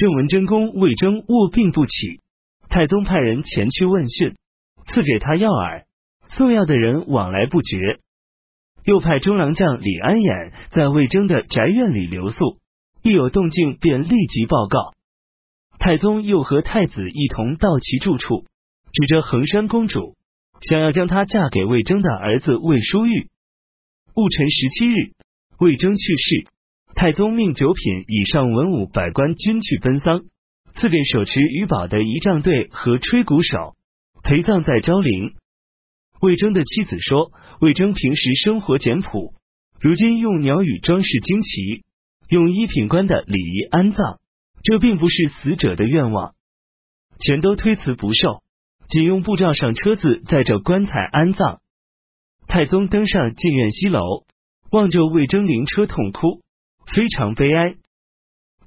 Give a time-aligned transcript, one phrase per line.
[0.00, 2.22] 郑文贞公魏征卧病不起，
[2.70, 4.34] 太宗派人前去问讯，
[4.86, 5.84] 赐给他药饵，
[6.30, 7.98] 送药的人往来不绝。
[8.82, 12.56] 又派中郎将李安衍在魏征的宅院里留宿，
[13.02, 14.94] 一有动静便立即报告。
[15.78, 18.46] 太宗又和太子一同到其住处，
[18.94, 20.16] 指着衡山公主，
[20.62, 23.28] 想要将她嫁给魏征的儿子魏叔玉。
[24.14, 25.12] 戊辰十七日，
[25.58, 26.46] 魏征去世，
[26.94, 30.22] 太宗命九品以上文武百官均去奔丧，
[30.74, 33.74] 赐给手持鱼宝的仪仗队和吹鼓手，
[34.22, 35.34] 陪葬在昭陵。
[36.20, 39.32] 魏征的妻子说：“魏征平时生活简朴，
[39.80, 41.84] 如今用鸟语装饰旌旗，
[42.28, 44.18] 用一品官的礼仪安葬，
[44.62, 46.34] 这并不是死者的愿望，
[47.18, 48.42] 全都推辞不受，
[48.90, 51.60] 仅用布罩上车子载着棺材安葬。”
[52.46, 54.24] 太宗登上进苑西楼，
[54.70, 56.42] 望着魏征灵车痛哭，
[56.94, 57.76] 非常悲哀。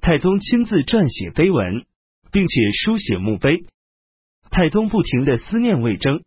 [0.00, 1.84] 太宗亲自撰写碑文，
[2.30, 3.64] 并且书写墓碑。
[4.50, 6.22] 太宗不停的思念魏征。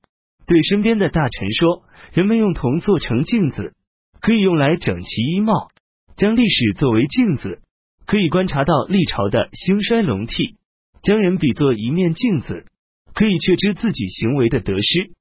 [0.47, 3.73] 对身边的大臣说：“人们用铜做成镜子，
[4.21, 5.67] 可以用来整齐衣帽；
[6.15, 7.61] 将历史作为镜子，
[8.05, 10.55] 可以观察到历朝的兴衰隆替；
[11.03, 12.65] 将人比作一面镜子，
[13.13, 15.11] 可以确知自己行为的得失。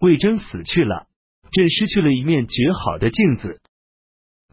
[0.00, 1.06] 魏征死去了，
[1.50, 3.61] 朕失去了一面绝好的镜子。”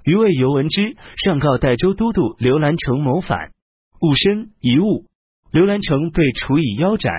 [0.04, 3.52] 余谓尤闻之，上告代州都督刘兰成谋反，
[4.02, 5.06] 误身一误，
[5.52, 7.14] 刘兰成被处以腰斩。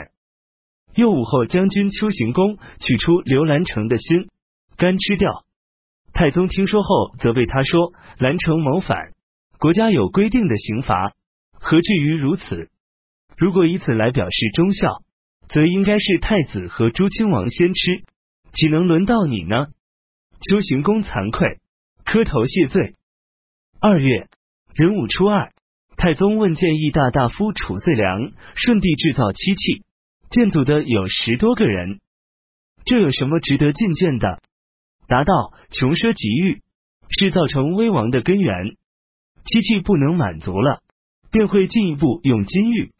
[0.94, 4.28] 又武后将军邱行恭取出刘兰成的心，
[4.76, 5.44] 干吃掉。
[6.12, 9.12] 太宗听说后，责备他说：“兰成谋反，
[9.58, 11.12] 国家有规定的刑罚，
[11.52, 12.68] 何至于如此？
[13.36, 15.02] 如果以此来表示忠孝，
[15.48, 18.02] 则应该是太子和朱亲王先吃，
[18.52, 19.68] 岂能轮到你呢？”
[20.42, 21.60] 邱行恭惭愧，
[22.12, 22.96] 磕头谢罪。
[23.80, 24.26] 二月
[24.74, 25.52] 壬午初二，
[25.96, 29.84] 太宗问建议大大夫褚遂良顺帝制造漆器。
[30.28, 32.00] 建组的有十多个人，
[32.84, 34.40] 这有什么值得进谏的？
[35.06, 36.62] 答道：穷奢极欲
[37.10, 38.74] 是造成危亡的根源，
[39.44, 40.82] 漆器不能满足了，
[41.30, 42.90] 便会进一步用金玉。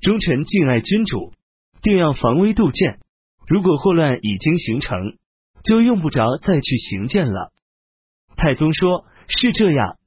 [0.00, 1.34] 忠臣敬爱君主，
[1.82, 2.98] 定要防微杜渐。
[3.46, 5.18] 如果祸乱已经形成，
[5.64, 7.52] 就用不着再去行谏了。
[8.42, 9.98] 太宗说：是这样，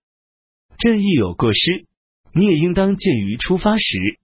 [0.78, 1.86] 朕亦有过失，
[2.34, 4.20] 你也应当鉴于出发时。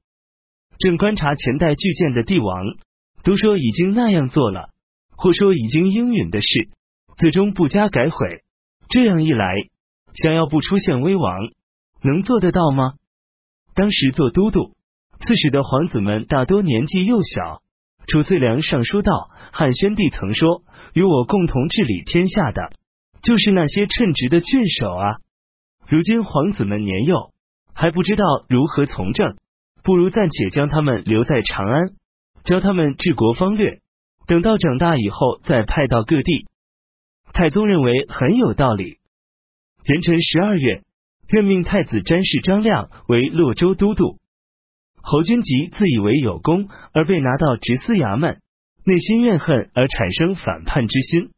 [0.80, 2.66] 正观察前代巨舰的帝王，
[3.24, 4.68] 都说已经那样做了，
[5.16, 6.68] 或说已经应允的事，
[7.20, 8.42] 最终不加改悔。
[8.90, 9.56] 这样一来，
[10.14, 11.40] 想要不出现危亡，
[12.04, 12.96] 能做得到吗？
[13.76, 14.74] 当时做都督、
[15.22, 17.62] 刺史的皇子们大多年纪幼小。
[18.08, 20.64] 褚遂良上书道：汉宣帝曾说，
[20.94, 22.74] 与我共同治理天下的，
[23.22, 25.16] 就是那些称职的郡守啊。
[25.88, 27.32] 如今皇子们年幼，
[27.74, 29.36] 还不知道如何从政。
[29.84, 31.90] 不如暂且将他们留在长安，
[32.44, 33.80] 教他们治国方略，
[34.28, 36.46] 等到长大以后再派到各地。
[37.34, 39.00] 太宗认为很有道理。
[39.84, 40.84] 壬辰十二月，
[41.28, 44.20] 任命太子詹事张亮为洛州都督。
[45.02, 48.40] 侯君集自以为有功而被拿到直司衙门，
[48.86, 51.32] 内心怨恨而产生反叛之心。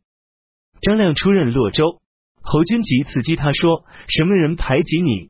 [0.83, 2.01] 张亮出任洛州，
[2.41, 5.29] 侯君集刺激他说：“什么人排挤你？”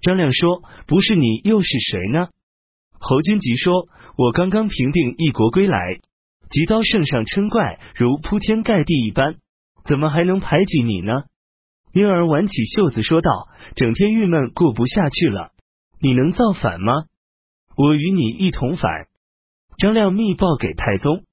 [0.00, 2.28] 张亮说：“不是你又是谁呢？”
[2.98, 5.98] 侯君集说：“我刚刚平定一国归来，
[6.48, 9.36] 即遭圣上称怪，如铺天盖地一般，
[9.84, 11.12] 怎么还能排挤你呢？”
[11.92, 13.30] 因而挽起袖子说道
[13.76, 15.50] ：“整天郁闷过不下去了，
[16.00, 17.04] 你能造反吗？
[17.76, 18.90] 我与你一同反。”
[19.76, 21.24] 张亮密报给太宗，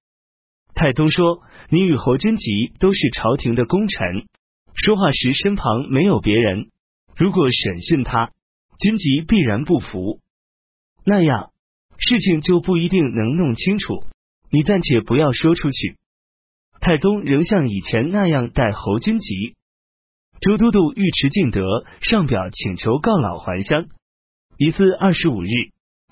[0.76, 1.42] 太宗说
[1.72, 4.26] ：“你与侯君集都是朝廷的功臣，
[4.76, 6.68] 说话时身旁没有别人，
[7.16, 8.32] 如果审讯他，
[8.78, 10.20] 君集必然不服，
[11.04, 11.50] 那样。”
[11.98, 14.04] 事情就不一定能弄清楚，
[14.52, 15.96] 你暂且不要说出去。
[16.82, 19.56] 太宗仍像以前那样待侯君集。
[20.42, 23.86] 周都督尉迟敬德上表请求告老还乡。
[24.58, 25.48] 乙巳二十五日，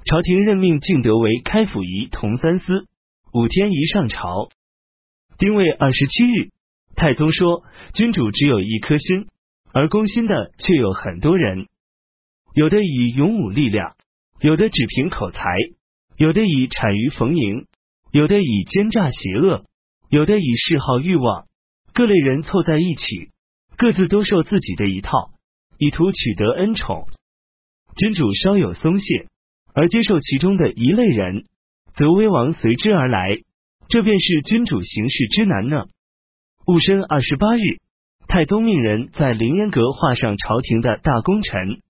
[0.06, 2.88] 朝廷任命敬德为开府仪同三司，
[3.34, 4.50] 五天一上朝。
[5.40, 6.52] 丁未二十七日，
[6.96, 7.64] 太宗说
[7.96, 9.26] ：“君主只有一颗心，
[9.74, 11.66] 而攻心的却有很多人，
[12.54, 13.96] 有的以勇武力量。”
[14.40, 15.56] 有的只凭口才，
[16.16, 17.66] 有的以谄谀逢迎，
[18.12, 19.64] 有的以奸诈邪恶，
[20.10, 21.48] 有的以嗜好欲望，
[21.94, 23.30] 各类人凑在一起，
[23.78, 25.32] 各自都受自己的一套，
[25.80, 27.08] 以图取得恩宠。
[27.96, 29.28] 君主稍有松懈，
[29.74, 31.46] 而接受其中的一类人，
[31.96, 33.38] 则威王随之而来，
[33.88, 35.86] 这便是君主行事之难呢。
[36.66, 37.80] 戊申二十八日，
[38.28, 41.82] 太宗命人在凌烟阁画上朝廷的大功臣。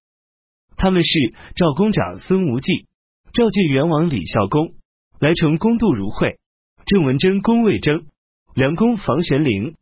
[0.75, 2.87] 他们是赵公长孙无忌、
[3.31, 4.73] 赵郡元王李孝公、
[5.19, 6.37] 来成公杜如晦、
[6.85, 8.05] 郑文贞公魏征、
[8.55, 9.75] 梁公房玄龄、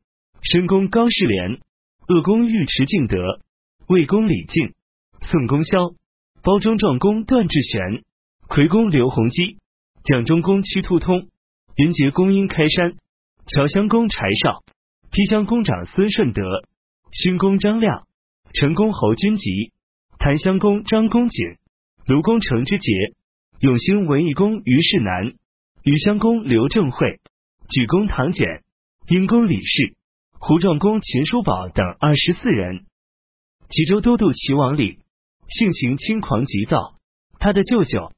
[0.44, 1.60] 申公高士廉、
[2.08, 3.40] 鄂公尉迟敬德、
[3.88, 4.74] 魏公李靖、
[5.22, 5.94] 宋公萧、
[6.44, 8.04] 包中壮公段志玄、
[8.48, 9.58] 魁公刘弘基、
[10.04, 11.28] 蒋中公屈突通、
[11.76, 12.96] 云杰公殷开山、
[13.46, 14.64] 乔襄公柴绍、
[15.12, 16.42] 披襄公长孙顺德、
[17.12, 18.08] 勋公张亮、
[18.54, 19.72] 成公侯君集。
[20.18, 21.58] 檀香公张公瑾、
[22.06, 22.92] 卢公程之杰、
[23.60, 25.34] 永兴文艺公于世南、
[25.82, 27.20] 余襄公刘正会、
[27.68, 28.62] 举公唐简、
[29.08, 29.96] 殷公李氏、
[30.38, 32.86] 胡壮公秦叔宝等二十四人。
[33.68, 35.00] 齐州都督齐王李
[35.48, 36.94] 性情轻狂急躁，
[37.40, 38.12] 他的舅舅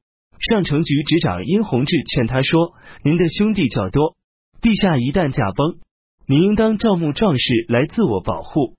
[0.49, 2.73] 上城局局长殷弘志劝他说
[3.05, 4.17] ：“您的兄弟较多，
[4.61, 5.79] 陛下一旦驾崩，
[6.27, 8.75] 您应当招募壮士来自我保护。”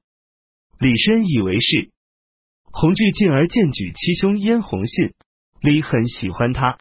[0.78, 1.88] 李深以为是。
[2.70, 5.14] 弘治进而荐举七兄殷弘信，
[5.62, 6.76] 李很喜欢他，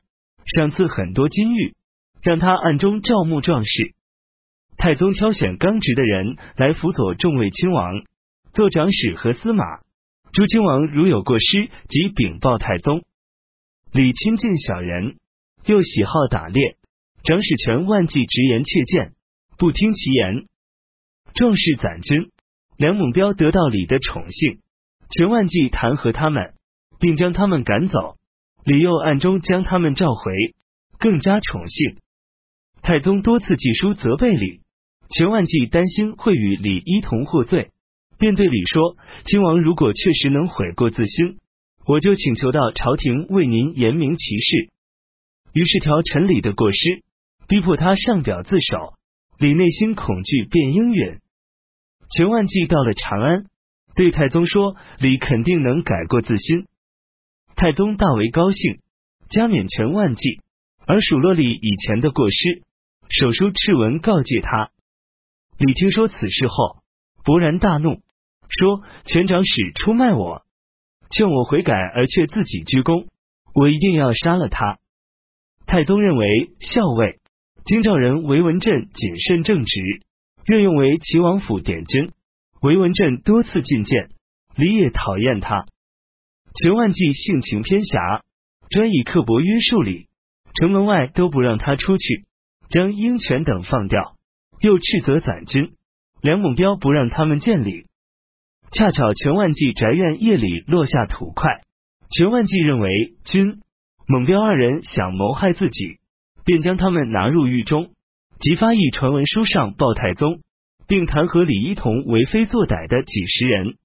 [0.57, 1.75] 赏赐很多金玉，
[2.21, 3.93] 让他暗中招募壮士。
[4.75, 8.03] 太宗挑选刚直的人来辅佐众位亲王，
[8.53, 9.63] 做长史和司马。
[10.33, 13.03] 诸亲王如有过失，即禀报太宗。
[13.93, 15.17] 李亲近小人，
[15.67, 16.77] 又喜好打猎，
[17.23, 19.13] 长史权万计直言切谏，
[19.59, 20.47] 不听其言。
[21.35, 22.31] 壮士攒军，
[22.75, 24.61] 梁猛彪得到李的宠幸。
[25.11, 26.55] 全万计弹劾他们，
[26.99, 28.15] 并将他们赶走。
[28.65, 30.55] 李又暗中将他们召回，
[30.97, 31.97] 更加宠幸。
[32.81, 34.61] 太宗多次寄书责备李，
[35.15, 37.69] 全万计担心会与李一同获罪，
[38.17, 41.37] 便对李说：“亲王如果确实能悔过自新，
[41.85, 44.69] 我就请求到朝廷为您严明其事。”
[45.53, 47.03] 于是调陈李的过失，
[47.47, 48.93] 逼迫他上表自首。
[49.37, 51.19] 李内心恐惧，便应允。
[52.15, 53.45] 全万计到了长安。
[53.95, 56.65] 对太宗说：“李肯定能改过自新。”
[57.55, 58.79] 太宗大为高兴，
[59.29, 60.39] 加冕全万计，
[60.87, 62.63] 而数落李以前的过失，
[63.09, 64.71] 手书敕文告诫他。
[65.59, 66.77] 李听说此事后，
[67.23, 68.01] 勃然大怒，
[68.49, 70.43] 说：“全长史出卖我，
[71.15, 73.07] 劝我悔改，而却自己鞠躬，
[73.53, 74.79] 我一定要杀了他。”
[75.65, 77.19] 太宗认为校尉
[77.65, 79.81] 京兆人韦文振谨慎正直，
[80.45, 82.11] 任用为齐王府典军。
[82.61, 84.09] 韦文振多次进谏，
[84.55, 85.65] 李也讨厌他。
[86.55, 88.23] 钱万计性情偏狭，
[88.69, 90.07] 专以刻薄约束李，
[90.59, 92.25] 城门外都不让他出去，
[92.69, 94.15] 将鹰犬等放掉，
[94.59, 95.73] 又斥责攒军。
[96.21, 97.85] 梁猛彪不让他们见李。
[98.73, 101.61] 恰巧全万计宅院夜里落下土块，
[102.09, 102.89] 全万计认为
[103.23, 103.61] 军
[104.07, 105.99] 猛彪二人想谋害自己，
[106.43, 107.91] 便将他们拿入狱中，
[108.39, 110.41] 即发一传文书上报太宗。
[110.85, 113.77] 并弹劾李一桐为非作歹的几十人。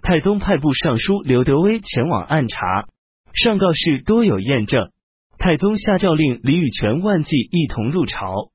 [0.00, 2.86] 太宗派部尚书刘德威前往暗查，
[3.34, 4.90] 上告示多有验证。
[5.38, 8.50] 太宗下诏令李与全万计一同入朝。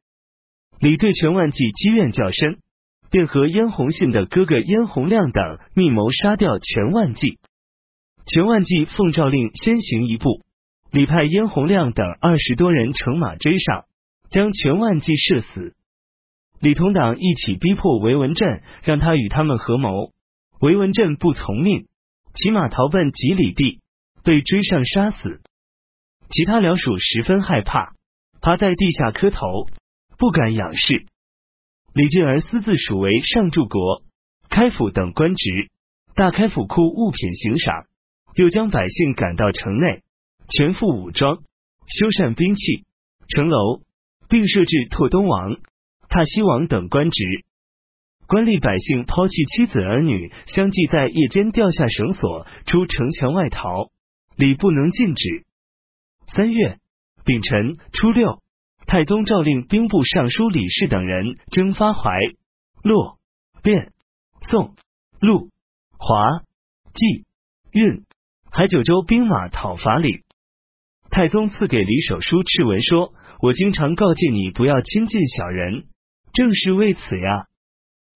[0.79, 2.57] 李对全万计积怨较深，
[3.11, 7.39] 便和燕弘信的哥哥燕弘亮等密谋杀掉全万计。
[8.25, 10.43] 全万计奉诏令先行一步，
[10.91, 13.85] 李派燕弘亮等二十多人乘马追上，
[14.29, 15.73] 将全万计射死。
[16.59, 20.11] 李同党一起逼迫韦文振，让他与他们合谋。
[20.61, 21.87] 韦文振不从命，
[22.33, 23.79] 骑马逃奔几里地，
[24.23, 25.41] 被追上杀死。
[26.29, 27.93] 其他僚属十分害怕，
[28.41, 29.67] 趴在地下磕头，
[30.17, 31.07] 不敢仰视。
[31.93, 34.03] 李进而私自署为上柱国、
[34.49, 35.69] 开府等官职，
[36.15, 37.85] 大开府库物品行赏，
[38.35, 40.03] 又将百姓赶到城内，
[40.47, 41.37] 全副武装，
[41.87, 42.85] 修缮兵器、
[43.27, 43.81] 城楼，
[44.27, 45.57] 并设置拓东王。
[46.11, 47.23] 踏西王等官职，
[48.25, 53.91] 官吏百姓抛弃妻子儿女，相继在夜间掉下绳索，出城墙外逃。
[54.35, 55.45] 礼不能禁止。
[56.33, 56.79] 三月
[57.25, 58.41] 丙辰初六，
[58.89, 62.09] 太宗诏令兵部尚书李氏等人征发淮、
[62.81, 63.19] 洛、
[63.61, 63.91] 汴、
[64.49, 64.73] 宋、
[65.19, 65.51] 陆、
[65.95, 66.39] 华、
[66.91, 67.23] 冀、
[67.71, 68.03] 运、
[68.49, 70.23] 海九州兵马讨伐李。
[71.11, 75.83] 太宗赐给李守书敕文说：“我经常告诫你不要亲近小人。”
[76.33, 77.45] 正是为此呀。